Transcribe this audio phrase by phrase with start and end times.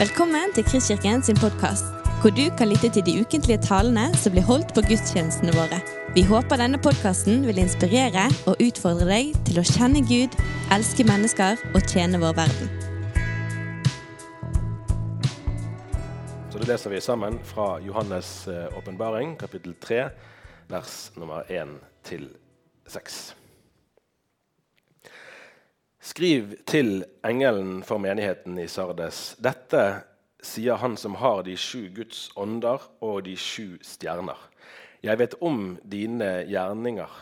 [0.00, 1.84] Velkommen til Kristkirken sin podkast,
[2.22, 5.76] hvor du kan lytte til de ukentlige talene som blir holdt på gudstjenestene våre.
[6.16, 10.38] Vi håper denne podkasten vil inspirere og utfordre deg til å kjenne Gud,
[10.72, 12.72] elske mennesker og tjene vår verden.
[16.48, 20.06] Så det leser vi sammen fra Johannes' eh, åpenbaring, kapittel 3,
[20.72, 21.76] vers nummer 1
[22.08, 22.24] til
[22.88, 23.20] 6.
[26.00, 29.34] Skriv til engelen for menigheten i Sardes.
[29.36, 29.82] Dette
[30.40, 34.38] sier han som har de sju Guds ånder og de sju stjerner.
[35.04, 37.18] Jeg vet om dine gjerninger.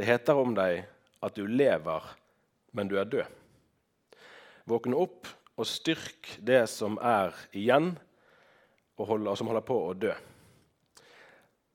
[0.00, 0.86] Det heter om deg
[1.20, 2.08] at du lever,
[2.72, 3.28] men du er død.
[4.64, 5.28] Våkne opp
[5.60, 7.92] og styrk det som er igjen,
[8.96, 10.16] og, holder, og som holder på å dø.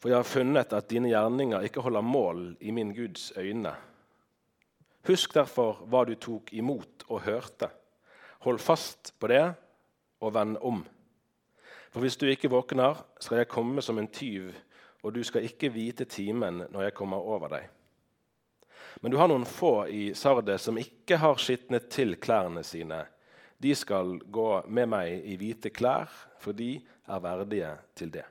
[0.01, 3.77] For jeg har funnet at dine gjerninger ikke holder mål i min Guds øyne.
[5.11, 7.67] Husk derfor hva du tok imot og hørte.
[8.45, 9.43] Hold fast på det
[10.23, 10.79] og vend om.
[11.91, 14.53] For hvis du ikke våkner, skal jeg komme som en tyv,
[15.03, 17.65] og du skal ikke vite timen når jeg kommer over deg.
[19.03, 23.01] Men du har noen få i Sardes som ikke har skitnet til klærne sine.
[23.59, 26.07] De skal gå med meg i hvite klær,
[26.39, 28.25] for de er verdige til det.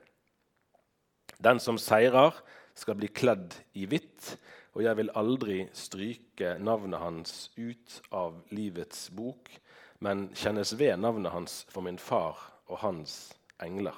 [1.37, 2.33] Den som seirer,
[2.71, 4.37] skal bli kledd i hvitt,
[4.71, 9.51] og jeg vil aldri stryke navnet hans ut av livets bok,
[9.99, 12.39] men kjennes ved navnet hans for min far
[12.71, 13.97] og hans engler.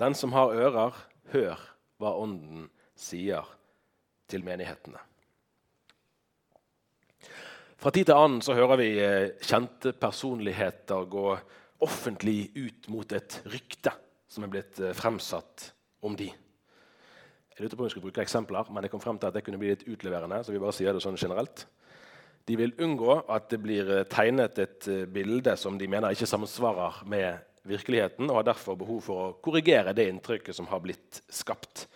[0.00, 0.96] Den som har ører,
[1.32, 1.60] hør
[2.00, 3.46] hva Ånden sier
[4.30, 5.00] til menighetene.
[7.78, 11.28] Fra tid til annen så hører vi eh, kjente personligheter gå
[11.84, 13.92] offentlig ut mot et rykte
[14.26, 15.70] som er blitt eh, fremsatt
[16.02, 16.32] om de.
[17.58, 19.40] Jeg lurte på om jeg skulle bruke eksempler, men jeg kom frem til at det
[19.42, 20.44] kunne bli litt utleverende.
[20.46, 21.64] så vi bare sier det sånn generelt.
[22.46, 26.28] De vil unngå at det blir eh, tegnet et eh, bilde som de mener ikke
[26.30, 31.18] samsvarer med virkeligheten, og har derfor behov for å korrigere det inntrykket som har blitt
[31.34, 31.88] skapt.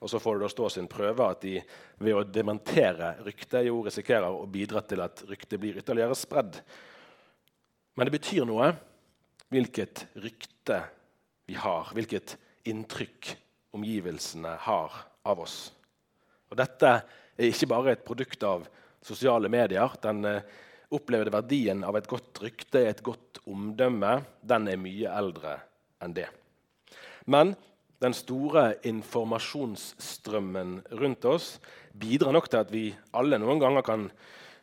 [0.00, 1.60] Og så får det da stå sin prøve at de
[2.00, 6.62] ved å dementere ryktet jo risikerer å bidra til at ryktet blir ytterligere spredd.
[7.92, 8.72] Men det betyr noe
[9.52, 10.80] hvilket rykte
[11.44, 12.38] vi har, hvilket
[12.72, 13.34] inntrykk
[13.76, 15.70] omgivelsene har av oss.
[16.50, 18.66] Og dette er ikke bare et produkt av
[19.04, 19.94] sosiale medier.
[20.02, 20.44] Den eh,
[20.94, 25.56] opplevde verdien av et godt rykte, et godt omdømme, den er mye eldre
[26.02, 26.26] enn det.
[27.30, 27.54] Men
[28.00, 31.52] den store informasjonsstrømmen rundt oss
[31.92, 32.84] bidrar nok til at vi
[33.16, 34.08] alle noen ganger kan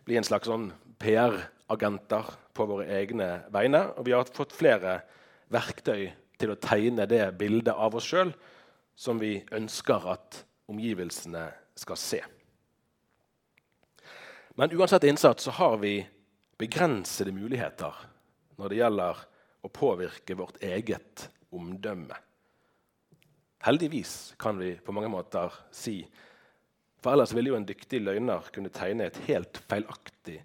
[0.08, 3.84] bli en slags sånn PR-agenter på våre egne vegne.
[3.96, 5.00] Og vi har fått flere
[5.54, 8.34] verktøy til å tegne det bildet av oss sjøl
[8.98, 12.22] som vi ønsker at omgivelsene skal se.
[14.58, 16.08] Men uansett innsats så har vi
[16.58, 17.94] begrensede muligheter
[18.58, 19.20] når det gjelder
[19.62, 22.18] å påvirke vårt eget omdømme.
[23.68, 26.00] Heldigvis, kan vi på mange måter si.
[27.02, 30.40] For ellers ville jo en dyktig løgner kunne tegne et helt feilaktig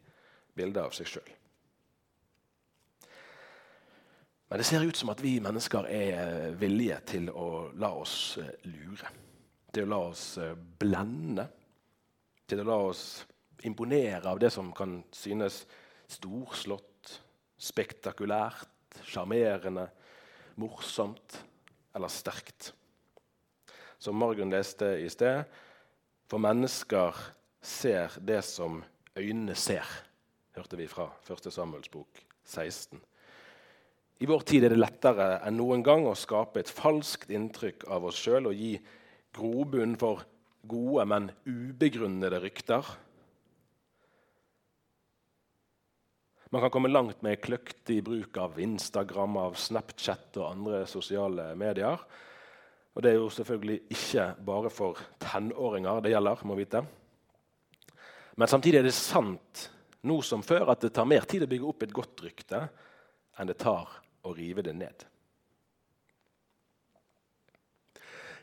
[0.56, 1.32] bilde av seg sjøl.
[4.52, 8.36] Men det ser ut som at vi mennesker er villige til å la oss
[8.68, 9.08] lure
[9.72, 11.46] til å la oss eh, blende,
[12.46, 13.04] til å la oss
[13.66, 15.62] imponere av det som kan synes
[16.10, 17.16] storslått,
[17.62, 18.68] spektakulært,
[19.06, 19.86] sjarmerende,
[20.60, 21.38] morsomt
[21.94, 22.72] eller sterkt.
[24.02, 25.44] Som Margunn leste i sted
[26.26, 27.16] For mennesker
[27.62, 28.80] ser det som
[29.14, 29.86] øynene ser,
[30.56, 31.50] hørte vi fra 1.
[31.52, 32.98] Samuels bok 16.
[34.22, 38.08] I vår tid er det lettere enn noen gang å skape et falskt inntrykk av
[38.08, 38.74] oss sjøl og gi
[39.34, 40.22] grobunn for
[40.68, 42.86] gode, men ubegrunnede rykter.
[46.52, 52.02] Man kan komme langt med kløktig bruk av Instagram, av Snapchat og andre sosiale medier.
[52.92, 56.44] Og det er jo selvfølgelig ikke bare for tenåringer det gjelder.
[56.44, 56.84] må vite.
[58.36, 59.70] Men samtidig er det sant
[60.02, 62.66] nå som før at det tar mer tid å bygge opp et godt rykte
[63.38, 63.88] enn det tar
[64.22, 65.06] å rive det ned.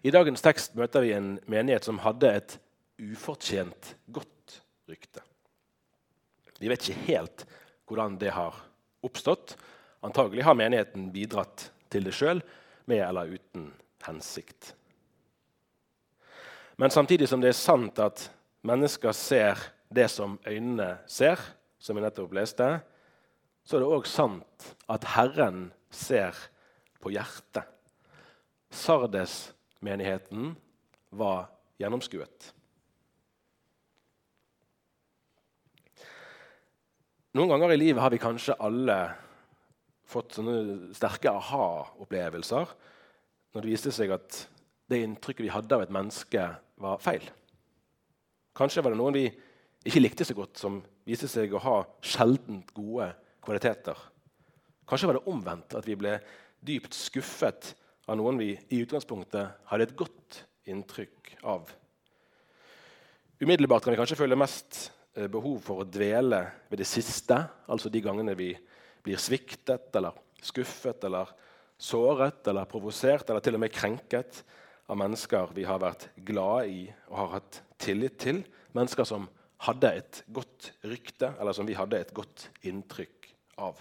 [0.04, 2.56] I dagens tekst møter vi en menighet som hadde et
[3.00, 5.24] ufortjent godt rykte.
[6.60, 7.46] Vi vet ikke helt
[7.90, 8.56] hvordan det har
[9.04, 9.56] oppstått.
[10.06, 12.42] Antagelig har menigheten bidratt til det sjøl,
[12.90, 13.70] med eller uten
[14.08, 14.74] hensikt.
[16.80, 18.30] Men samtidig som det er sant at
[18.66, 19.60] mennesker ser
[19.94, 21.42] det som øynene ser,
[21.80, 22.70] som vi nettopp leste,
[23.68, 26.38] så er det òg sant at Herren ser
[27.04, 27.68] på hjertet.
[28.72, 29.50] Sardes
[29.86, 30.54] menigheten
[31.16, 31.48] var
[31.80, 32.52] gjennomskuet.
[37.38, 38.98] Noen ganger i livet har vi kanskje alle
[40.10, 42.72] fått sånne sterke aha-opplevelser
[43.54, 44.40] når det viste seg at
[44.90, 46.48] det inntrykket vi hadde av et menneske,
[46.82, 47.26] var feil.
[48.58, 49.28] Kanskje var det noen vi
[49.86, 53.12] ikke likte så godt, som viste seg å ha sjeldent gode
[53.46, 53.98] kvaliteter.
[54.90, 56.16] Kanskje var det omvendt, at vi ble
[56.66, 57.76] dypt skuffet
[58.10, 61.70] av noen vi i utgangspunktet hadde et godt inntrykk av.
[63.40, 66.42] Umiddelbart kan vi kanskje føle mest eh, behov for å dvele
[66.72, 67.38] ved det siste,
[67.70, 68.52] altså de gangene vi
[69.06, 71.30] blir sviktet eller skuffet eller
[71.80, 74.42] såret eller provosert eller til og med krenket
[74.90, 76.82] av mennesker vi har vært glade i
[77.12, 78.42] og har hatt tillit til.
[78.76, 79.30] Mennesker som
[79.70, 83.80] hadde et godt rykte, eller som vi hadde et godt inntrykk av.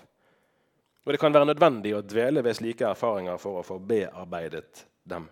[1.05, 5.29] Og Det kan være nødvendig å dvele ved slike erfaringer for å få bearbeidet dem.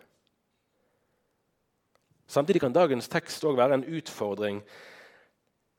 [2.27, 4.63] Samtidig kan dagens tekst òg være en utfordring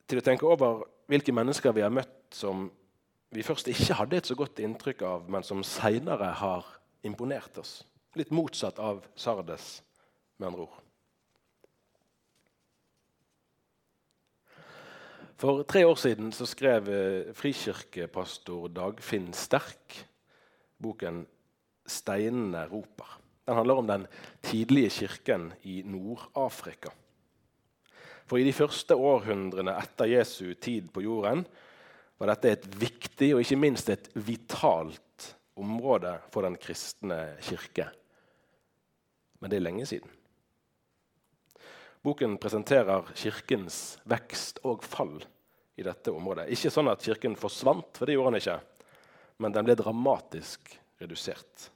[0.08, 2.68] til å tenke over hvilke mennesker vi har møtt som
[3.34, 6.64] vi først ikke hadde et så godt inntrykk av, men som seinere har
[7.04, 7.82] imponert oss.
[8.16, 9.82] Litt motsatt av Sardes,
[10.38, 10.87] med andre ord.
[15.38, 19.94] For tre år siden så skrev eh, frikirkepastor Dagfinn Sterk
[20.82, 21.20] boken
[21.86, 23.20] 'Steinene roper'.
[23.46, 24.06] Den handler om den
[24.42, 26.90] tidlige kirken i Nord-Afrika.
[28.26, 31.46] For i de første århundrene etter Jesu tid på jorden
[32.18, 37.86] var dette et viktig og ikke minst et vitalt område for den kristne kirke.
[39.38, 40.17] Men det er lenge siden.
[42.06, 45.16] Boken presenterer kirkens vekst og fall
[45.78, 46.48] i dette området.
[46.54, 48.58] Ikke sånn at kirken forsvant, for det gjorde den ikke,
[49.42, 50.72] men den ble dramatisk
[51.02, 51.68] redusert.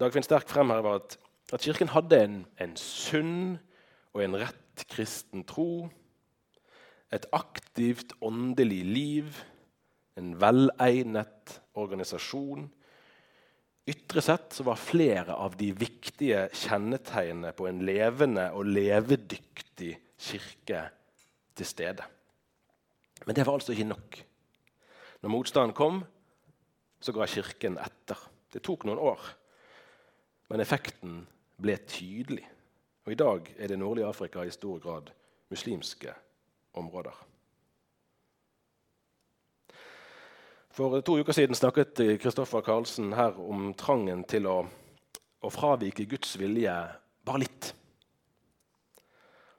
[0.00, 1.16] Dagfinn Sterk fremhever at,
[1.52, 3.58] at kirken hadde en, en sunn
[4.12, 5.88] og en rett kristen tro,
[7.12, 9.42] et aktivt åndelig liv,
[10.16, 12.70] en velegnet organisasjon.
[13.88, 20.84] Ytre sett var flere av de viktige kjennetegnene på en levende og levedyktig kirke
[21.58, 22.06] til stede.
[23.26, 24.20] Men det var altså ikke nok.
[25.22, 26.00] Når motstanden kom,
[27.02, 28.18] så ga Kirken etter.
[28.52, 29.20] Det tok noen år,
[30.50, 31.22] men effekten
[31.62, 32.44] ble tydelig.
[33.06, 35.10] Og I dag er det nordlige Afrika i stor grad
[35.50, 36.14] muslimske
[36.78, 37.16] områder.
[40.72, 44.62] For to uker siden snakket Kristoffer Karlsen her om trangen til å,
[45.44, 46.72] å fravike Guds vilje
[47.28, 47.66] bare litt.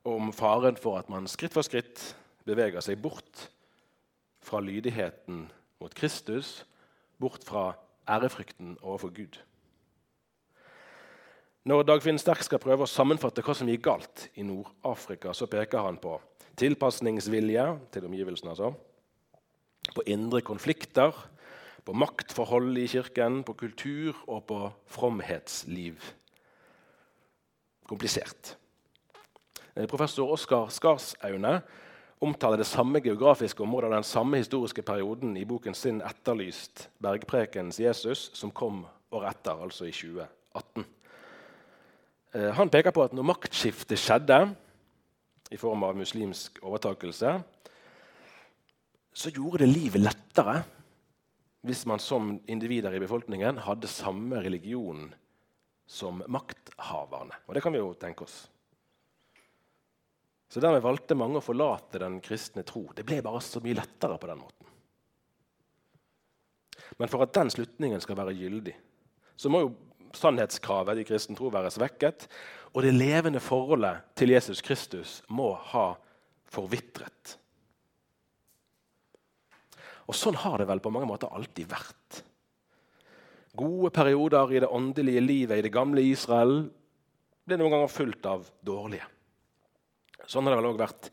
[0.10, 2.02] Og om faren for at man skritt for skritt
[2.50, 3.44] beveger seg bort
[4.42, 5.44] fra lydigheten
[5.84, 6.64] mot Kristus,
[7.22, 7.76] bort fra
[8.10, 9.38] ærefrykten overfor Gud.
[11.70, 15.86] Når Dagfinn Sterk skal prøve å sammenfatte hva som gikk galt i Nord-Afrika, så peker
[15.86, 16.18] han på
[16.58, 18.74] tilpasningsvilje til omgivelsene, altså,
[19.92, 21.12] på indre konflikter,
[21.84, 26.00] på maktforhold i kirken, på kultur og på fromhetsliv.
[27.90, 28.56] Komplisert.
[29.76, 31.62] Eh, professor Oskar Skarsaune
[32.24, 37.80] omtaler det samme geografiske området og den samme historiske perioden i boken sin 'Etterlyst bergprekens
[37.80, 40.86] Jesus', som kom året etter, altså i 2018.
[42.34, 44.56] Eh, han peker på at når maktskiftet skjedde
[45.52, 47.44] i form av muslimsk overtakelse,
[49.14, 50.62] så gjorde det livet lettere
[51.64, 55.06] hvis man som individer i befolkningen hadde samme religion
[55.88, 57.38] som makthaverne.
[57.48, 58.36] Og det kan vi jo tenke oss.
[60.52, 62.84] Så Dermed valgte mange å forlate den kristne tro.
[62.94, 64.68] Det ble bare så mye lettere på den måten.
[67.00, 68.76] Men for at den slutningen skal være gyldig,
[69.40, 69.72] så må jo
[70.14, 72.28] sannhetskravet i kristen tro være svekket.
[72.74, 75.94] Og det levende forholdet til Jesus Kristus må ha
[76.54, 77.38] forvitret.
[80.10, 82.22] Og sånn har det vel på mange måter alltid vært.
[83.56, 86.64] Gode perioder i det åndelige livet i det gamle Israel
[87.46, 89.06] ble noen ganger fulgt av dårlige.
[90.26, 91.12] Sånn har det vel òg vært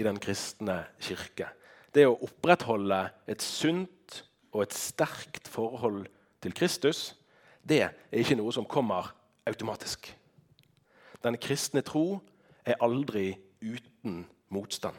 [0.00, 1.50] i den kristne kirke.
[1.92, 4.22] Det å opprettholde et sunt
[4.52, 6.06] og et sterkt forhold
[6.42, 7.12] til Kristus,
[7.62, 9.12] det er ikke noe som kommer
[9.48, 10.08] automatisk.
[11.22, 12.22] Den kristne tro
[12.64, 14.96] er aldri uten motstand.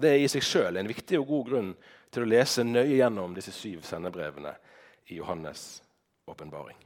[0.00, 1.72] Det er i seg sjøl en viktig og god grunn
[2.10, 4.54] til å lese nøye gjennom disse syv sendebrevene
[5.10, 5.82] i Johannes'
[6.30, 6.78] åpenbaring.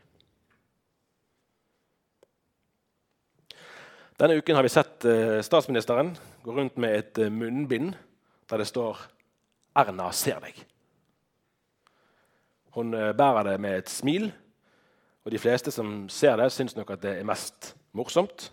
[4.19, 6.13] Denne uken har vi sett eh, statsministeren
[6.45, 7.97] gå rundt med et eh, munnbind
[8.51, 9.01] der det står
[9.75, 10.61] 'Erna ser deg'.
[12.75, 14.33] Hun eh, bærer det med et smil,
[15.25, 18.53] og de fleste som ser det, syns nok at det er mest morsomt.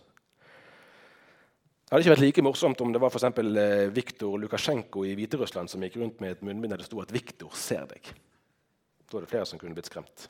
[1.91, 5.81] Det hadde ikke vært like morsomt om det var for Viktor Lukasjenko i Hviterussland som
[5.83, 8.13] gikk rundt med et munnbind der det sto at 'Viktor ser deg'.
[9.12, 10.29] Da er det flere som kunne blitt skremt.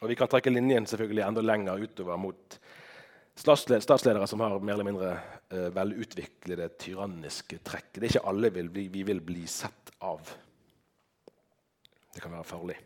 [0.00, 2.58] Og Vi kan trekke linjen selvfølgelig enda lenger utover mot
[3.34, 5.10] statsledere som har mer eller mindre
[5.50, 7.90] eh, velutviklede tyranniske trekk.
[7.94, 10.22] Det er ikke alle vi, bli, vi vil bli sett av.
[12.14, 12.78] Det kan være farlig.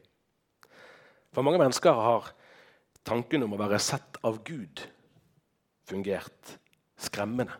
[1.34, 2.32] For mange mennesker har
[3.04, 4.88] tanken om å være sett av Gud
[5.88, 6.56] fungert
[6.96, 7.52] skremmende.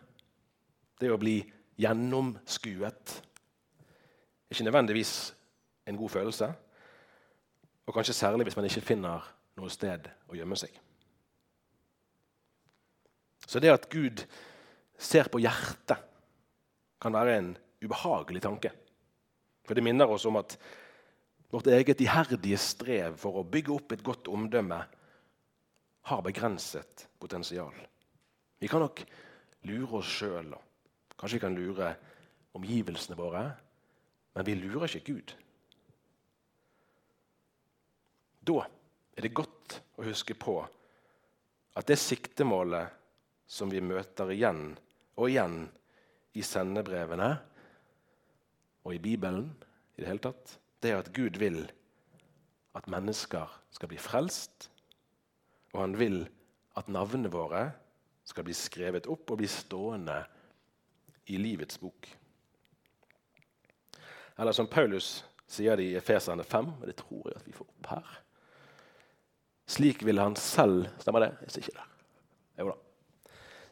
[0.99, 1.39] Det å bli
[1.81, 3.15] gjennomskuet
[4.51, 5.13] ikke nødvendigvis
[5.89, 6.49] en god følelse.
[7.85, 9.25] Og kanskje særlig hvis man ikke finner
[9.59, 10.71] noe sted å gjemme seg.
[13.45, 14.23] Så det at Gud
[14.97, 16.01] ser på hjertet,
[17.01, 17.49] kan være en
[17.83, 18.71] ubehagelig tanke.
[19.67, 20.55] For det minner oss om at
[21.51, 24.79] vårt eget iherdige strev for å bygge opp et godt omdømme
[26.09, 27.75] har begrenset potensial.
[28.65, 29.03] Vi kan nok
[29.69, 30.47] lure oss sjøl,
[31.13, 31.91] kanskje vi kan lure
[32.57, 33.43] omgivelsene våre,
[34.33, 35.33] men vi lurer ikke Gud.
[38.41, 42.89] Da er det godt å huske på at det siktemålet
[43.45, 44.73] som vi møter igjen
[45.13, 45.61] og igjen
[46.33, 47.29] i sendebrevene
[48.81, 49.53] og i Bibelen,
[49.93, 51.61] i det hele tatt, det er at Gud vil
[52.73, 53.45] at mennesker
[53.77, 54.71] skal bli frelst,
[55.77, 56.23] og han vil
[56.81, 57.67] at navnene våre
[58.25, 60.17] skal bli skrevet opp og bli stående
[61.29, 62.09] i livets bok.
[64.35, 67.69] Eller som Paulus sier det i Efeserne 5, og det tror jeg at vi får
[67.69, 68.15] opp her.
[69.65, 71.31] Slik ville han selv Stemmer det?
[71.45, 71.87] Jeg ser ikke det.
[72.59, 72.75] Jo da.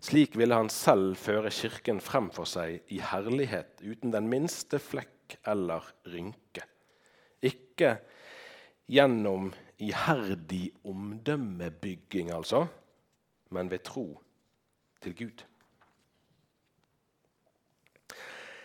[0.04, 5.38] Slik ville han selv føre Kirken frem for seg i herlighet, uten den minste flekk
[5.48, 6.66] eller rynke.
[7.44, 7.96] Ikke
[8.92, 12.66] gjennom iherdig omdømmebygging, altså,
[13.56, 14.08] men ved tro
[15.04, 15.44] til Gud.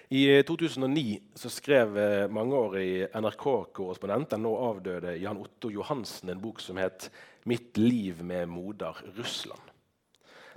[0.08, 6.40] I 2009 eh, så skrev eh, mangeårig NRK-korrespondent, den nå avdøde Jan Otto Johansen, en
[6.40, 7.10] bok som het
[7.44, 9.72] 'Mitt liv med moder Russland'.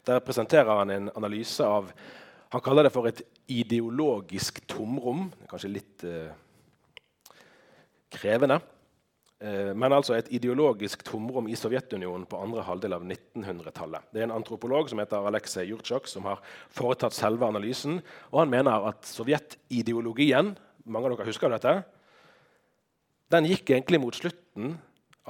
[0.05, 1.91] Der presenterer han en analyse av
[2.51, 5.31] Han kaller det for et ideologisk tomrom.
[5.47, 6.31] Kanskje litt eh,
[8.11, 8.59] krevende.
[9.41, 14.11] Eh, men altså et ideologisk tomrom i Sovjetunionen på andre halvdel av 1900-tallet.
[14.13, 18.03] Det er en antropolog som heter Aleksej Jurtsjok, som har foretatt selve analysen.
[18.29, 20.53] og Han mener at sovjetideologien
[20.85, 21.73] mange av dere husker dette,
[23.31, 24.75] den gikk egentlig mot slutten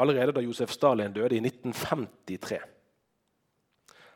[0.01, 2.59] allerede da Josef Stalin døde i 1953.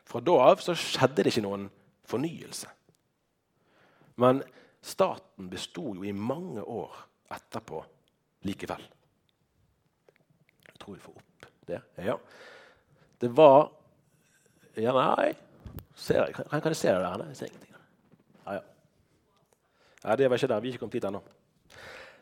[0.06, 1.68] Fra da av så skjedde det ikke noen
[2.06, 2.68] fornyelse.
[4.20, 4.42] Men
[4.84, 7.00] staten besto jo i mange år
[7.36, 7.80] etterpå
[8.46, 8.84] likevel
[10.86, 11.82] tror vi får opp det.
[12.06, 12.14] Ja.
[13.18, 13.72] Det var
[14.76, 15.34] Ja, nei
[15.96, 17.24] ser, kan, kan jeg se det der?
[17.30, 17.72] Jeg ser ingenting.
[18.44, 18.64] Ja, ja.
[20.04, 20.62] Nei, det var ikke der.
[20.62, 21.22] Vi er ikke kommet dit ennå.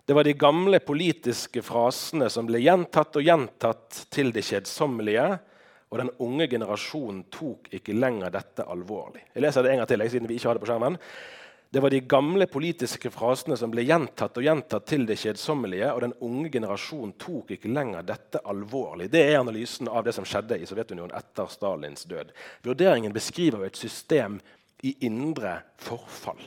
[0.05, 5.27] Det var de gamle politiske frasene som ble gjentatt og gjentatt til det kjedsommelige.
[5.93, 9.23] Og den unge generasjonen tok ikke lenger dette alvorlig.
[9.35, 10.99] Jeg leser det en gang til, siden vi ikke har det på skjermen.
[11.75, 16.05] Det var de gamle politiske frasene som ble gjentatt og gjentatt til det kjedsommelige, og
[16.05, 19.09] den unge generasjonen tok ikke lenger dette alvorlig.
[19.11, 22.31] Det er analysen av det som skjedde i Sovjetunionen etter Stalins død.
[22.63, 24.37] Vurderingen beskriver et system
[24.87, 26.45] i indre forfall.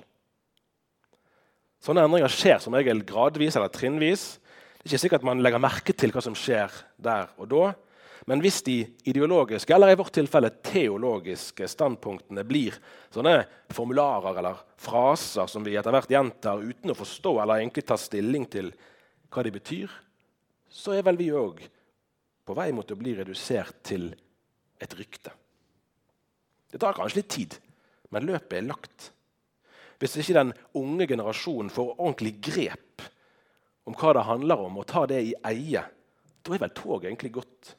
[1.84, 4.29] Sånne endringer skjer som regel gradvis eller trinnvis.
[4.79, 6.72] Det er ikke sikkert man legger merke til hva som skjer
[7.03, 7.65] der og da.
[8.27, 12.75] Men hvis de ideologiske eller i vårt tilfelle teologiske standpunktene blir
[13.13, 13.38] sånne
[13.72, 18.50] formularer eller fraser som vi etter hvert gjentar uten å forstå eller egentlig ta stilling
[18.51, 18.74] til
[19.31, 19.88] hva de betyr,
[20.67, 21.63] så er vel vi òg
[22.48, 24.10] på vei mot å bli redusert til
[24.84, 25.31] et rykte.
[26.67, 27.57] Det tar kanskje litt tid,
[28.12, 29.10] men løpet er lagt.
[30.03, 33.07] Hvis ikke den unge generasjonen får ordentlig grep
[33.88, 35.88] om hva det handler om, og tar det i eie,
[36.43, 37.77] da er vel toget egentlig gått.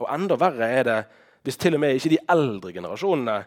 [0.00, 1.00] Og enda verre er det
[1.44, 3.38] hvis til og med ikke de eldre generasjonene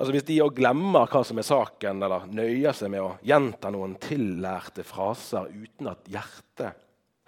[0.00, 3.68] altså Hvis de òg glemmer hva som er saken, eller nøyer seg med å gjenta
[3.74, 6.78] noen tillærte fraser uten at hjertet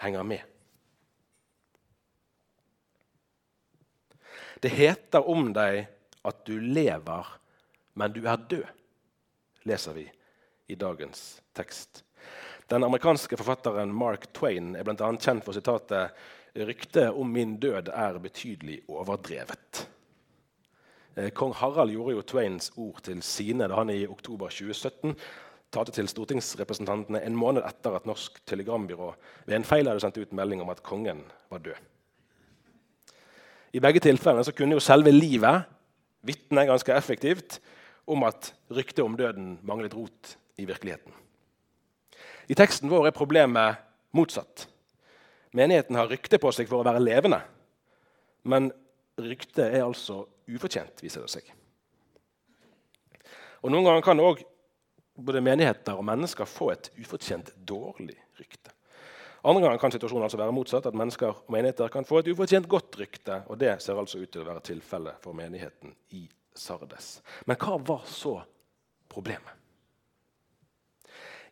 [0.00, 0.46] henger med.
[4.62, 5.82] Det heter om deg
[6.24, 7.28] at du lever,
[7.98, 8.82] men du er død,
[9.68, 10.06] leser vi
[10.72, 12.06] i dagens tekst.
[12.72, 15.10] Den amerikanske forfatteren Mark Twain er bl.a.
[15.20, 16.14] kjent for sitatet
[16.56, 19.86] Ryktet om min død er betydelig overdrevet.
[21.16, 25.14] Eh, kong Harald gjorde jo Twains ord til sine da han i oktober 2017
[25.72, 29.14] talte til stortingsrepresentantene en måned etter at Norsk Telegrambyrå
[29.46, 31.80] ved en feil hadde sendt ut melding om at kongen var død.
[33.72, 35.64] I begge tilfellene så kunne jo selve livet
[36.22, 37.60] vitne ganske effektivt
[38.06, 41.12] om at ryktet om døden manglet rot i virkeligheten.
[42.48, 43.80] I teksten vår er problemet
[44.12, 44.66] motsatt.
[45.52, 47.42] Menigheten har rykte på seg for å være levende.
[48.48, 48.70] Men
[49.20, 51.50] ryktet er altså ufortjent, viser det seg.
[53.62, 54.48] Og Noen ganger kan også
[55.22, 58.72] både menigheter og mennesker få et ufortjent dårlig rykte.
[59.42, 62.68] Andre ganger kan situasjonen altså være motsatt, at mennesker og menigheter kan få et ufortjent
[62.70, 63.42] godt rykte.
[63.50, 67.16] og Det ser altså ut til å være tilfellet for menigheten i Sardes.
[67.46, 68.36] Men hva var så
[69.10, 69.58] problemet?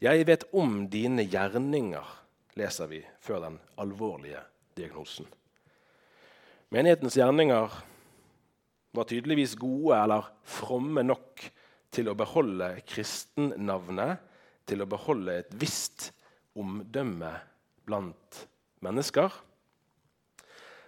[0.01, 2.15] Jeg vet om dine gjerninger,
[2.61, 4.43] leser vi før den alvorlige
[4.77, 5.27] diagnosen.
[6.71, 7.73] Menighetens gjerninger
[8.95, 11.45] var tydeligvis gode eller fromme nok
[11.91, 14.21] til å beholde kristennavnet,
[14.67, 16.11] til å beholde et visst
[16.59, 17.33] omdømme
[17.87, 18.45] blant
[18.85, 19.33] mennesker.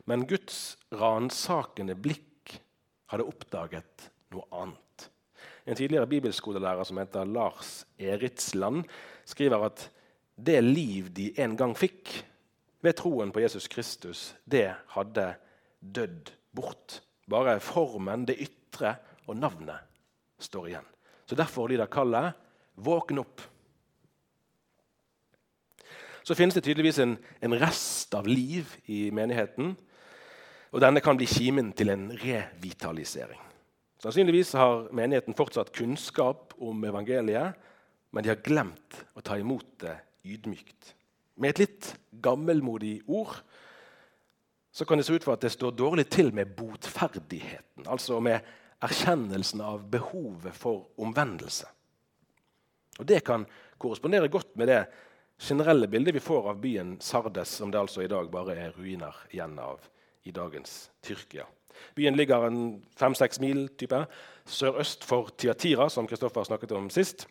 [0.07, 2.57] Men Guds ransakende blikk
[3.11, 5.09] hadde oppdaget noe annet.
[5.67, 8.87] En tidligere bibelskolelærer som heter Lars Eritsland,
[9.29, 9.85] skriver at
[10.45, 12.11] det liv de en gang fikk
[12.83, 15.35] ved troen på Jesus Kristus, det hadde
[15.79, 17.01] dødd bort.
[17.31, 18.97] Bare formen, det ytre
[19.29, 19.87] og navnet
[20.43, 20.89] står igjen.
[21.27, 22.35] Så Derfor lyder kallet
[22.77, 23.47] 'våkn opp'.
[26.23, 29.77] Så finnes det tydeligvis en, en, rest av liv i menigheten.
[30.73, 33.41] Og denne kan bli kimen til en revitalisering.
[33.99, 37.55] Sannsynligvis har menigheten fortsatt kunnskap om evangeliet,
[38.11, 40.95] men de har glemt å ta imot det ydmykt.
[41.41, 43.37] Med et litt gammelmodig ord
[44.73, 47.85] så kan det se ut for at det står dårlig til med botferdigheten.
[47.87, 48.41] Altså med
[48.83, 51.69] erkjennelsen av behovet for omvendelse.
[52.99, 53.47] Og Det kan
[53.79, 54.87] korrespondere godt med det
[55.39, 59.17] generelle bildet vi får av byen Sardes, som det altså i dag bare er ruiner
[59.31, 59.81] igjen av
[60.23, 61.47] i dagens Tyrkia.
[61.97, 64.05] Byen ligger en fem-seks mil type,
[64.47, 67.27] sørøst for Tiatira, som Kristoffer snakket om sist.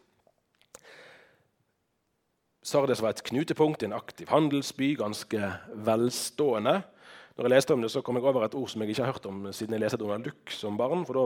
[2.61, 5.47] Sardes var et knutepunkt, en aktiv handelsby, ganske
[5.85, 6.75] velstående.
[7.33, 9.15] Når jeg leste om det, så kom jeg over et ord som jeg ikke har
[9.15, 11.01] hørt om siden jeg leste Donald Duck som barn.
[11.07, 11.23] For da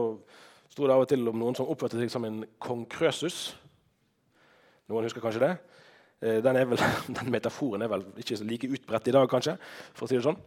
[0.72, 3.50] sto det av og til om noen som oppførte seg som en kong Krøsus.
[4.88, 5.52] Noen husker kanskje det?
[6.24, 6.80] Eh, den, vel,
[7.18, 9.58] den, metaforen er vel ikke like utbredt i dag, kanskje.
[9.92, 10.40] for å si det sånn.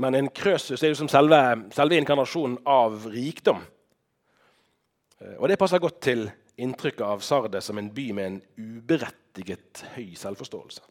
[0.00, 1.38] Men en krøsus er jo som selve,
[1.76, 3.60] selve inkarnasjonen av rikdom.
[5.20, 9.84] Eh, og det passer godt til inntrykket av Sardes som en by med en uberettiget
[9.94, 10.82] høy selvforståelse.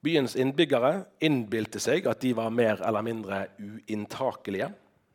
[0.00, 4.70] Byens innbyggere innbilte seg at de var mer eller mindre uinntakelige.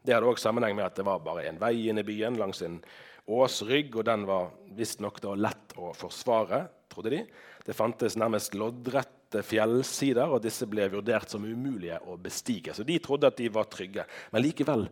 [0.05, 2.61] Det hadde også sammenheng med at det var bare en vei inn i byen langs
[2.61, 2.77] en
[3.25, 7.23] åsrygg, og den var visstnok lett å forsvare, trodde de.
[7.65, 12.75] Det fantes nærmest loddrette fjellsider, og disse ble vurdert som umulige å bestige.
[12.77, 14.05] Så de trodde at de var trygge.
[14.29, 14.85] Men likevel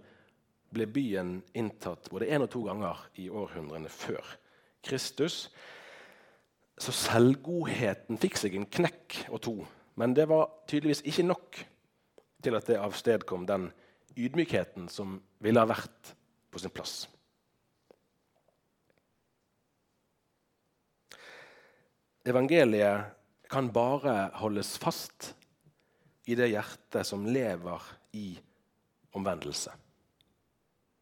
[0.73, 4.35] ble byen inntatt både én og to ganger i århundrene før
[4.83, 5.47] Kristus.
[6.81, 9.57] Så selvgodheten fikk seg en knekk og to
[9.95, 11.59] men det var tydeligvis ikke nok
[12.43, 13.69] til at det avstedkom den
[14.17, 16.13] ydmykheten som ville ha vært
[16.51, 17.03] på sin plass.
[22.25, 23.13] Evangeliet
[23.51, 25.33] kan bare holdes fast
[26.25, 27.83] i det hjertet som lever
[28.15, 28.31] i
[29.13, 29.73] omvendelse.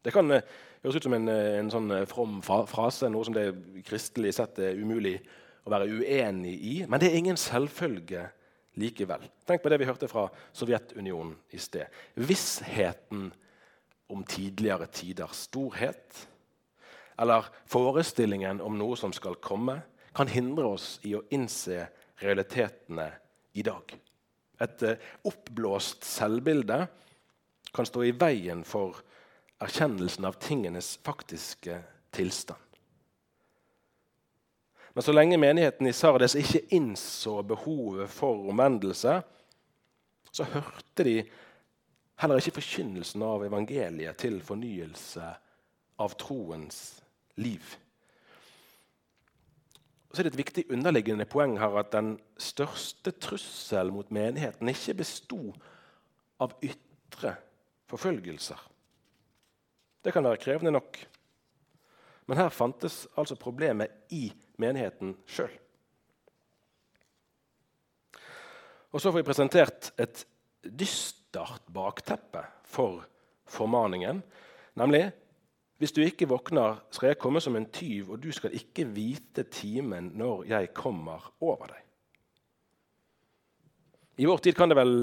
[0.02, 0.42] Det kan eh,
[0.82, 3.46] høres ut som en, eh, en sånn eh, from frase, noe som det
[3.86, 5.18] kristelig sett er umulig
[5.62, 8.26] å være uenig i, men det er ingen selvfølge
[8.82, 9.22] likevel.
[9.46, 11.86] Tenk på det vi hørte fra Sovjetunionen i sted.
[12.18, 13.28] Vissheten
[14.12, 16.24] om tidligere tiders storhet,
[17.20, 19.78] eller forestillingen om noe som skal komme,
[20.16, 21.86] kan hindre oss i å innse
[22.20, 23.06] realitetene
[23.56, 23.94] i dag.
[24.60, 24.84] Et
[25.28, 26.82] oppblåst selvbilde
[27.72, 28.98] kan stå i veien for
[29.62, 31.78] erkjennelsen av tingenes faktiske
[32.14, 32.58] tilstand.
[34.92, 39.20] Men så lenge menigheten i Sardes ikke innså behovet for omvendelse,
[40.32, 41.14] så hørte de
[42.20, 45.30] heller ikke forkynnelsen av evangeliet til fornyelse
[46.02, 46.82] av troens
[47.40, 47.62] liv.
[50.12, 54.98] så er det et viktig underliggende poeng her at den største trusselen mot menigheten ikke
[54.98, 55.54] besto
[56.36, 57.32] av ytre
[57.88, 58.60] forfølgelser.
[60.02, 60.98] Det kan være krevende nok.
[62.26, 65.52] Men her fantes altså problemet i menigheten sjøl.
[68.92, 70.24] Og så får vi presentert et
[70.62, 73.06] dystert bakteppe for
[73.48, 74.22] formaningen.
[74.76, 75.06] Nemlig
[75.82, 79.42] hvis du ikke våkner, skal jeg komme som en tyv, og du skal ikke vite
[79.50, 81.80] timen når jeg kommer over deg.
[84.22, 84.94] I vår tid kan det vel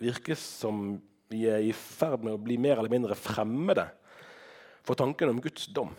[0.00, 0.94] virke som
[1.32, 3.86] vi er i ferd med å bli mer eller mindre fremmede
[4.84, 5.94] for tanken om Guds dom.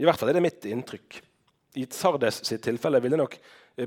[0.00, 1.20] I hvert fall er det mitt inntrykk.
[1.78, 3.36] I Sardes sitt tilfelle ville nok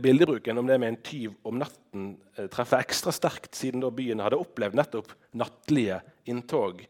[0.04, 2.10] bildebruken om det med en tyv om natten
[2.52, 6.84] treffe ekstra sterkt, siden da byen hadde opplevd nettopp nattlige inntog,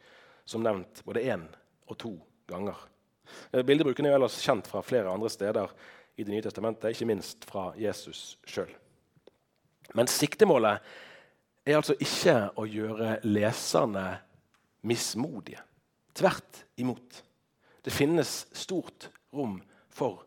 [0.45, 1.45] som nevnt både én
[1.87, 2.13] og to
[2.49, 2.79] ganger.
[3.51, 5.73] Bildebruken er jo ellers kjent fra flere andre steder
[6.17, 8.71] i Det nye testamentet, ikke minst fra Jesus sjøl.
[9.93, 10.81] Men siktemålet
[11.67, 14.05] er altså ikke å gjøre leserne
[14.87, 15.61] mismodige.
[16.15, 17.23] Tvert imot.
[17.83, 19.59] Det finnes stort rom
[19.93, 20.23] for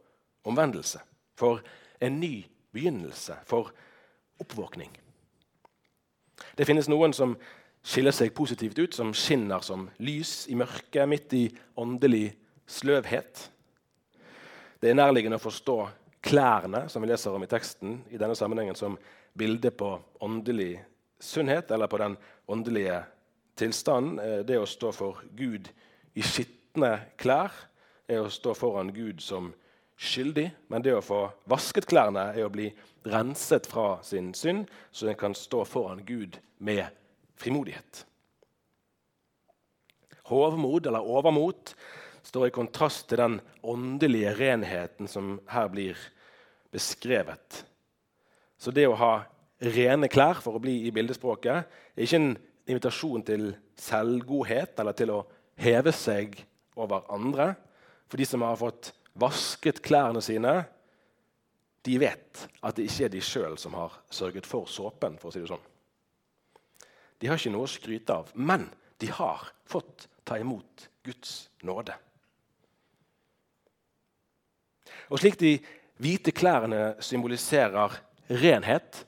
[0.46, 1.00] omvendelse,
[1.36, 1.62] for
[2.00, 3.72] en ny begynnelse, for
[4.40, 4.92] oppvåkning.
[6.56, 7.34] Det finnes noen som
[7.84, 11.44] skiller seg positivt ut, som skinner som lys i mørket midt i
[11.80, 12.30] åndelig
[12.68, 13.46] sløvhet.
[14.80, 15.78] Det er nærliggende å forstå
[16.24, 18.96] klærne som vi leser om i teksten, i denne sammenhengen som
[19.36, 20.74] bilde på åndelig
[21.20, 23.02] sunnhet, eller på den åndelige
[23.60, 24.18] tilstanden.
[24.18, 25.70] Eh, det å stå for Gud
[26.14, 27.54] i skitne klær
[28.10, 29.52] er å stå foran Gud som
[30.00, 30.48] skyldig.
[30.68, 32.70] Men det å få vasket klærne er å bli
[33.06, 36.86] renset fra sin synd, så en kan stå foran Gud med
[37.40, 38.04] frimodighet.
[40.30, 41.74] Hovmod eller overmot
[42.22, 45.98] står i kontrast til den åndelige renheten som her blir
[46.70, 47.64] beskrevet.
[48.60, 49.14] Så det å ha
[49.60, 52.32] rene klær, for å bli i bildespråket, er ikke en
[52.70, 55.20] invitasjon til selvgodhet eller til å
[55.60, 56.38] heve seg
[56.80, 57.52] over andre.
[58.08, 60.54] For de som har fått vasket klærne sine,
[61.84, 65.18] de vet at det ikke er de sjøl som har sørget for såpen.
[65.18, 65.68] for å si det sånn.
[67.20, 68.68] De har ikke noe å skryte av, men
[69.00, 71.94] de har fått ta imot Guds nåde.
[75.10, 75.58] Og slik de
[76.00, 79.04] hvite klærne symboliserer renhet,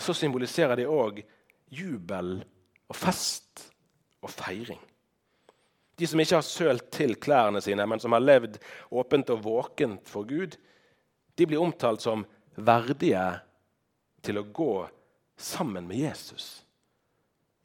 [0.00, 1.20] så symboliserer de òg
[1.70, 2.38] jubel
[2.90, 3.66] og fest
[4.20, 4.80] og feiring.
[5.98, 8.56] De som ikke har sølt til klærne sine, men som har levd
[8.90, 10.56] åpent og våkent for Gud,
[11.36, 12.24] de blir omtalt som
[12.56, 13.24] verdige
[14.24, 14.74] til å gå
[15.40, 16.62] sammen med Jesus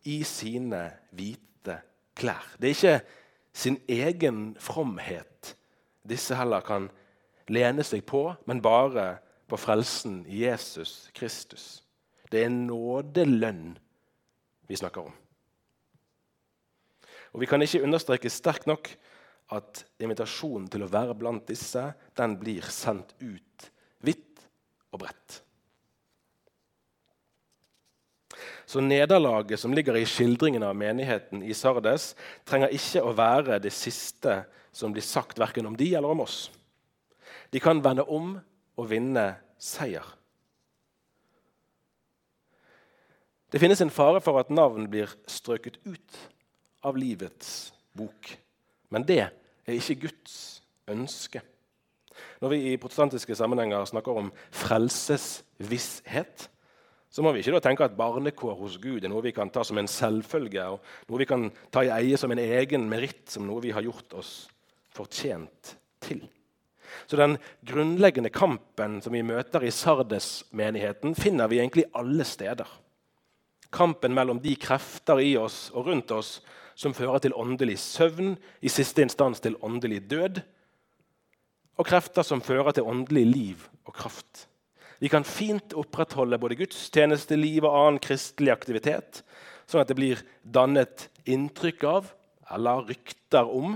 [0.07, 0.83] i sine
[1.15, 1.79] hvite
[2.15, 2.43] klær.
[2.59, 2.97] Det er ikke
[3.55, 5.55] sin egen fromhet
[6.05, 6.89] disse heller kan
[7.49, 9.17] lene seg på, men bare
[9.49, 11.84] på frelsen i Jesus Kristus.
[12.31, 13.75] Det er nådelønn
[14.69, 15.13] vi snakker om.
[17.35, 18.89] Og Vi kan ikke understreke sterkt nok
[19.53, 23.67] at invitasjonen til å være blant disse den blir sendt ut
[24.05, 24.45] vidt
[24.95, 25.41] og bredt.
[28.65, 32.13] Så nederlaget som ligger i skildringen av menigheten i Sardes,
[32.47, 34.41] trenger ikke å være det siste
[34.75, 36.49] som blir sagt verken om de eller om oss.
[37.53, 38.33] De kan vende om
[38.75, 40.07] og vinne seier.
[43.51, 46.21] Det finnes en fare for at navn blir strøket ut
[46.85, 48.31] av livets bok.
[48.93, 51.41] Men det er ikke Guds ønske.
[52.41, 56.49] Når vi i protestantiske sammenhenger snakker om frelsesvisshet,
[57.15, 59.77] så må vi ikke tenke at barnekår hos Gud er noe vi kan ta som
[59.79, 63.63] en selvfølge, og noe vi kan ta i eie som en egen meritt, som noe
[63.63, 64.31] vi har gjort oss
[64.95, 66.25] fortjent til.
[67.07, 72.67] Så den grunnleggende kampen som vi møter i Sardes-menigheten, finner vi egentlig alle steder.
[73.73, 76.39] Kampen mellom de krefter i oss og rundt oss
[76.75, 80.41] som fører til åndelig søvn, i siste instans til åndelig død,
[81.79, 84.45] og krefter som fører til åndelig liv og kraft.
[84.99, 89.23] Vi kan fint opprettholde både gudstjenesteliv og annen kristelig aktivitet,
[89.67, 92.13] sånn at det blir dannet inntrykk av,
[92.55, 93.75] eller rykter om,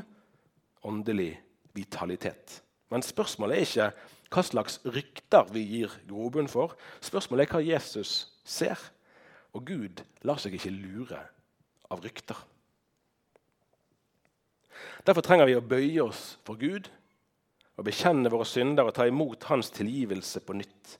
[0.85, 1.33] åndelig
[1.75, 2.61] vitalitet.
[2.89, 3.89] Men spørsmålet er ikke
[4.29, 6.75] hva slags rykter vi gir grobunn for.
[7.03, 8.13] Spørsmålet er hva Jesus
[8.47, 8.77] ser.
[9.57, 11.19] Og Gud lar seg ikke lure
[11.89, 12.37] av rykter.
[15.07, 16.89] Derfor trenger vi å bøye oss for Gud
[17.79, 20.97] og bekjenne våre synder og ta imot hans tilgivelse på nytt.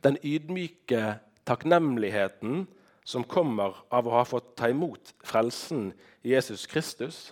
[0.00, 2.64] Den ydmyke takknemligheten
[3.04, 5.90] som kommer av å ha fått ta imot frelsen
[6.24, 7.30] i Jesus Kristus,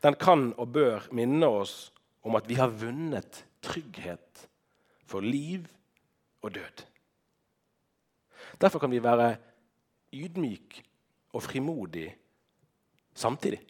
[0.00, 1.90] den kan og bør minne oss
[2.24, 4.46] om at vi har vunnet trygghet
[5.08, 5.66] for liv
[6.40, 6.84] og død.
[8.60, 9.34] Derfor kan vi være
[10.12, 10.80] ydmyk
[11.32, 12.08] og frimodig
[13.14, 13.60] samtidig.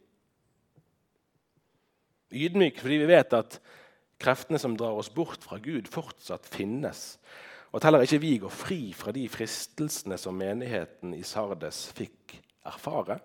[2.30, 3.60] Ydmyk fordi vi vet at
[4.20, 7.18] kreftene som drar oss bort fra Gud, fortsatt finnes.
[7.70, 12.36] Og at heller ikke vi går fri fra de fristelsene som menigheten i Sardes fikk
[12.66, 13.20] erfare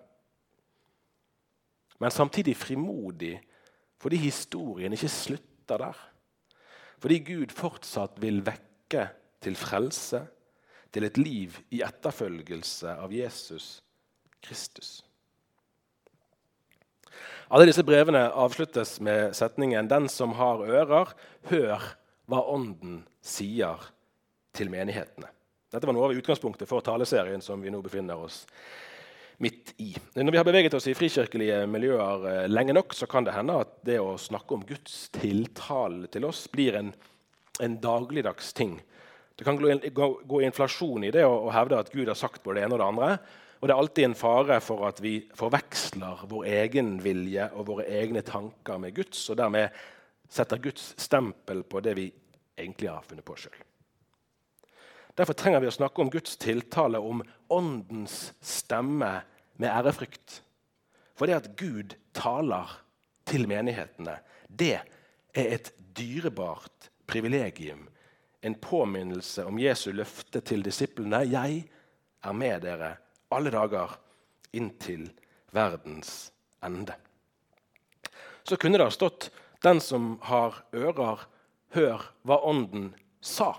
[1.98, 3.36] men samtidig frimodig
[4.00, 6.00] fordi historien ikke slutter der.
[7.00, 9.06] Fordi Gud fortsatt vil vekke
[9.42, 10.20] til frelse,
[10.96, 13.82] til et liv i etterfølgelse av Jesus
[14.40, 15.02] Kristus.
[17.52, 21.12] Alle disse brevene avsluttes med setningen 'Den som har ører,
[21.50, 21.82] hør
[22.26, 23.78] hva Ånden sier
[24.52, 25.30] til menighetene'.
[25.70, 28.46] Dette var noe av utgangspunktet for taleserien som vi nå befinner oss
[29.38, 29.94] midt i.
[30.14, 33.60] Når vi har beveget oss i frikirkelige miljøer eh, lenge nok, så kan det hende
[33.60, 36.94] at det å snakke om Guds tiltale til oss blir en,
[37.60, 38.80] en dagligdags ting.
[39.36, 42.76] Det kan gå, inflasjon i det å, hevde at Gud har sagt både det ene
[42.76, 43.10] og det andre.
[43.60, 47.86] Og det er alltid en fare for at vi forveksler vår egen vilje og våre
[48.00, 49.76] egne tanker med Guds, og dermed
[50.32, 52.06] setter Guds stempel på det vi
[52.56, 53.56] egentlig har funnet på sjøl.
[55.16, 57.22] Derfor trenger vi å snakke om Guds tiltale, om
[57.52, 59.12] Åndens stemme
[59.56, 60.40] med ærefrykt.
[61.16, 62.72] For det at Gud taler
[63.28, 64.18] til menighetene,
[64.48, 67.86] det er et dyrebart privilegium.
[68.46, 71.24] En påminnelse om Jesu løfte til disiplene.
[71.26, 71.64] 'Jeg
[72.22, 72.96] er med dere
[73.30, 73.96] alle dager
[74.52, 75.08] inntil
[75.52, 76.32] verdens
[76.62, 76.94] ende.
[78.44, 79.30] Så kunne det ha stått
[79.62, 81.26] 'Den som har ører,
[81.74, 83.52] hør hva Ånden sa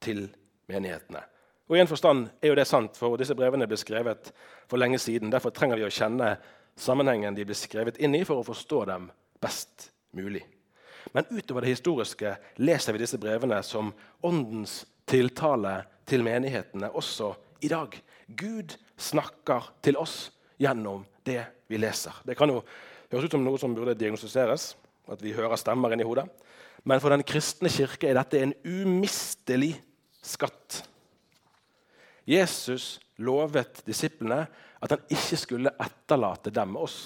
[0.00, 0.28] til
[0.68, 1.24] menighetene'.
[1.68, 4.32] Og I en forstand er jo det sant, for disse brevene ble skrevet
[4.68, 5.30] for lenge siden.
[5.32, 6.36] Derfor trenger vi å kjenne
[6.76, 10.44] sammenhengen de ble skrevet inn i, for å forstå dem best mulig.
[11.12, 13.92] Men utover det historiske leser vi disse brevene som
[14.24, 17.94] Åndens tiltale til menighetene også i dag.
[18.28, 22.16] Gud snakker til oss gjennom det vi leser.
[22.24, 22.62] Det kan jo
[23.12, 24.72] høres ut som noe som burde diagnostiseres,
[25.10, 26.26] at vi hører stemmer inni hodet.
[26.88, 29.74] Men for den kristne kirke er dette en umistelig
[30.24, 30.82] skatt.
[32.26, 34.46] Jesus lovet disiplene
[34.82, 36.98] at han ikke skulle etterlate dem med oss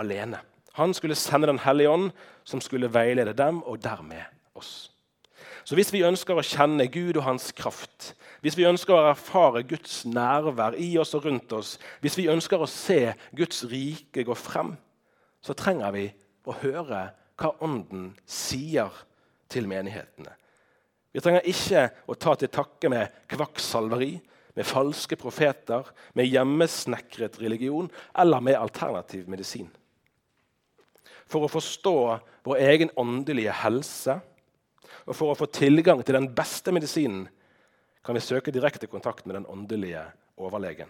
[0.00, 0.40] alene.
[0.74, 2.10] Han skulle sende Den hellige ånd,
[2.44, 4.22] som skulle veilede dem og dermed
[4.54, 4.90] oss.
[5.64, 8.12] Så hvis vi ønsker å kjenne Gud og hans kraft,
[8.44, 12.60] hvis vi ønsker å erfare Guds nærvær i oss og rundt oss, hvis vi ønsker
[12.60, 14.74] å se Guds rike gå frem,
[15.40, 16.04] så trenger vi
[16.44, 17.06] å høre
[17.40, 18.92] hva Ånden sier
[19.48, 20.34] til menighetene.
[21.14, 24.12] Vi trenger ikke å ta til takke med kvakksalveri,
[24.54, 29.70] med falske profeter, med hjemmesnekret religion eller med alternativ medisin.
[31.30, 31.96] For å forstå
[32.44, 34.18] vår egen åndelige helse
[35.04, 37.26] og for å få tilgang til den beste medisinen
[38.04, 40.04] kan vi søke direkte kontakt med den åndelige
[40.40, 40.88] overlegen.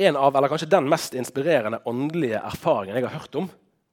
[0.00, 3.50] En av, eller kanskje Den mest inspirerende åndelige erfaringen jeg har hørt om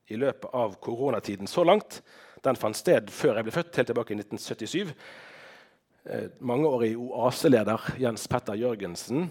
[0.08, 2.00] i løpet av koronatiden så langt,
[2.46, 4.94] den fant sted før jeg ble født, helt tilbake i 1977.
[6.08, 9.28] Eh, mangeårig OASE-leder Jens Petter Jørgensen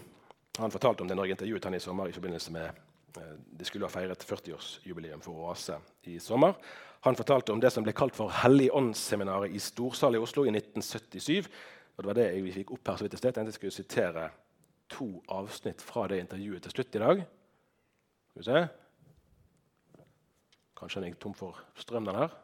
[0.65, 2.85] han fortalte om det når jeg intervjuet han i sommer i forbindelse med
[3.17, 6.57] Eh, de skulle ha feiret 40-årsjubileum for Oase i sommer.
[7.05, 10.53] Han fortalte om det som ble kalt for Hellig åndsseminaret i Storsal i Oslo i
[10.53, 11.47] 1977.
[11.95, 13.39] Og det var det vi fikk opp her så vidt i sted.
[13.41, 14.27] Jeg skulle sitere
[14.91, 17.23] to avsnitt fra det intervjuet til slutt i dag.
[18.31, 18.67] Skal vi se
[20.77, 22.35] Kanskje han gikk tom for strøm, den her.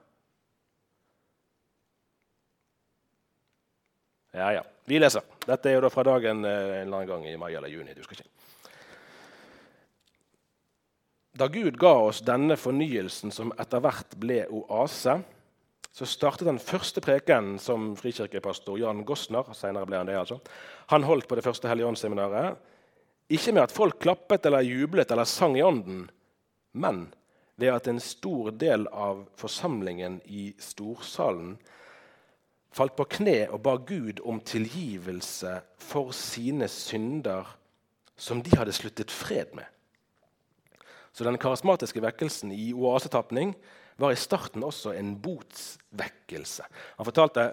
[4.34, 4.64] Ja, ja.
[4.86, 5.22] Vi leser.
[5.46, 7.94] Dette er jo da fra dagen eh, en eller annen gang i mai eller juni.
[7.94, 8.30] du skal ikke.
[11.38, 15.16] Da Gud ga oss denne fornyelsen som etter hvert ble oase,
[15.94, 20.40] så startet den første prekenen som frikirkepastor Jan Gossner senere ble han det altså,
[20.90, 22.58] han holdt på det første Helligåndsseminaret,
[23.34, 26.08] ikke med at folk klappet eller jublet eller sang i ånden,
[26.74, 27.06] men
[27.62, 31.56] ved at en stor del av forsamlingen i storsalen
[32.74, 37.48] falt på kne og ba Gud om tilgivelse for sine synder
[38.18, 39.68] som de hadde sluttet fred med.
[41.14, 43.54] Så den karismatiske vekkelsen i oasetapning
[44.02, 46.66] var i starten også en botsvekkelse.
[46.98, 47.52] Han fortalte,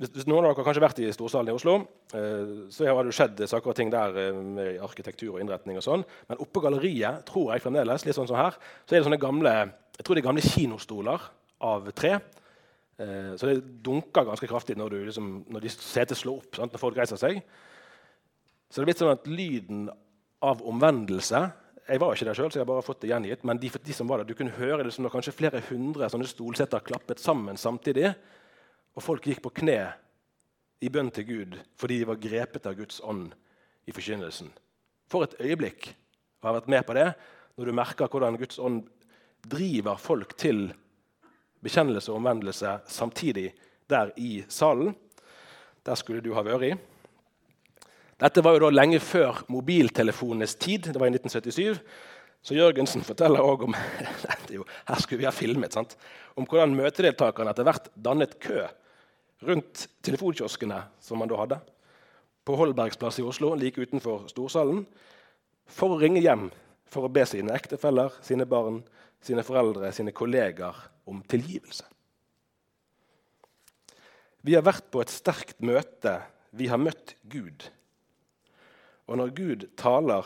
[0.00, 1.74] hvis, noen av dere har kanskje vært i Storsalen i Oslo,
[2.16, 5.76] eh, så har det skjedd saker og ting der eh, med arkitektur og innretning.
[5.76, 6.06] og sånn.
[6.30, 8.56] Men oppe på galleriet tror jeg fremdeles, litt sånn som her,
[8.86, 9.54] så er det sånne gamle,
[9.98, 11.28] jeg tror det er gamle kinostoler
[11.68, 12.16] av tre.
[12.98, 16.50] Eh, så det dunker ganske kraftig når, du, liksom, når de setet slår opp.
[16.58, 16.74] Sant?
[16.74, 17.40] når folk reiser seg.
[18.68, 19.88] Så det er blitt sånn at lyden
[20.44, 21.46] av omvendelse
[21.88, 23.44] jeg var ikke der sjøl, så jeg har bare fått det gjengitt.
[23.48, 26.10] Men de, de, som var der, du kunne høre det som når kanskje flere hundre
[26.12, 28.10] sånne stolsetter klappet sammen samtidig.
[28.92, 29.78] Og folk gikk på kne
[30.84, 33.32] i bønn til Gud fordi de var grepet av Guds ånd
[33.88, 34.52] i forkynnelsen.
[35.08, 35.88] For et øyeblikk
[36.42, 37.08] å ha vært med på det,
[37.56, 38.84] når du merker hvordan Guds ånd
[39.48, 40.66] driver folk til
[41.64, 43.52] bekjennelse og omvendelse samtidig
[43.90, 44.94] der i salen.
[45.86, 46.62] Der skulle du ha vært.
[46.62, 46.74] i.
[48.18, 50.90] Dette var jo da lenge før mobiltelefonenes tid.
[50.92, 51.80] Det var i 1977.
[52.42, 53.74] Så Jørgensen forteller også om
[54.56, 55.96] jo, her skulle vi ha filmet, sant?
[56.36, 58.62] om hvordan møtedeltakerne etter hvert dannet kø
[59.48, 61.58] rundt telefonkioskene som man da hadde.
[62.46, 64.86] På Holbergs plass i Oslo, like utenfor Storsalen.
[65.68, 66.48] for å ringe hjem
[66.92, 68.82] for å be sine ektefeller, sine barn,
[69.24, 70.76] sine foreldre, sine kolleger
[71.08, 71.86] om tilgivelse.
[74.46, 76.20] Vi har vært på et sterkt møte.
[76.56, 77.66] Vi har møtt Gud.
[79.08, 80.24] Og når Gud taler,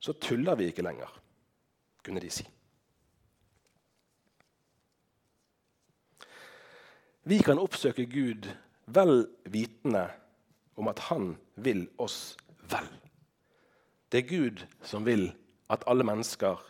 [0.00, 1.10] så tuller vi ikke lenger,
[2.04, 2.44] kunne de si.
[7.26, 8.46] Vi kan oppsøke Gud
[8.94, 10.04] vel vitende
[10.78, 12.36] om at han vil oss
[12.70, 12.86] vel.
[14.12, 15.32] Det er Gud som vil
[15.72, 16.60] at alle mennesker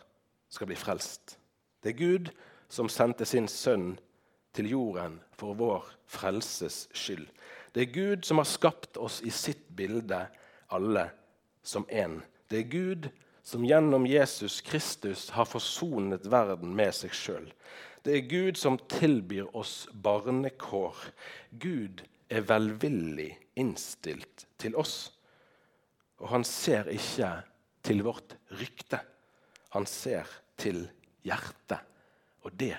[0.49, 1.37] skal bli frelst.
[1.83, 2.31] Det er Gud
[2.69, 3.95] som sendte sin sønn
[4.57, 7.27] til jorden for vår frelses skyld.
[7.75, 10.25] Det er Gud som har skapt oss i sitt bilde,
[10.73, 11.09] alle
[11.63, 12.21] som én.
[12.49, 13.09] Det er Gud
[13.47, 17.45] som gjennom Jesus Kristus har forsonet verden med seg sjøl.
[18.03, 20.95] Det er Gud som tilbyr oss barnekår.
[21.59, 25.11] Gud er velvillig innstilt til oss.
[26.19, 27.29] Og han ser ikke
[27.87, 28.99] til vårt rykte.
[29.75, 30.27] Han ser
[30.59, 30.83] til
[31.23, 31.79] hjertet,
[32.43, 32.75] og det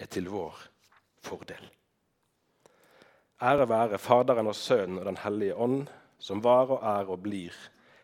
[0.00, 0.58] er til vår
[1.22, 1.62] fordel.
[3.40, 5.86] Ære være Faderen og Sønnen og Den hellige ånd,
[6.18, 7.54] som var og er og blir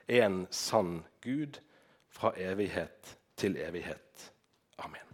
[0.09, 1.61] en sann Gud
[2.09, 4.33] fra evighet til evighet.
[4.79, 5.05] Amen.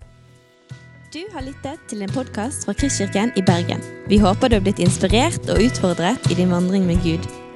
[1.13, 3.83] Du har lyttet til en podkast fra Kristkirken i Bergen.
[4.09, 7.42] Vi håper du har blitt inspirert og utfordret i din vandring med Gud.